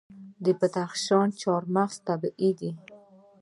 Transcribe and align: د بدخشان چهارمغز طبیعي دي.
د 0.43 0.45
بدخشان 0.59 1.27
چهارمغز 1.41 1.95
طبیعي 2.07 2.51
دي. 2.59 2.71